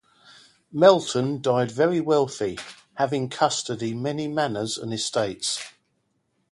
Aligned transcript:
Melton 0.71 1.43
died 1.43 1.69
very 1.69 2.01
wealthy, 2.01 2.57
having 2.95 3.29
custody 3.29 3.93
many 3.93 4.27
manors 4.27 4.75
and 4.79 4.91
estates. 4.91 5.61